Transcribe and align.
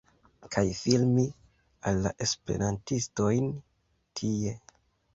kaj 0.53 0.63
filmi 0.79 1.25
al 1.91 2.03
la 2.07 2.15
esperantistojn 2.27 3.55
tie 4.21 4.61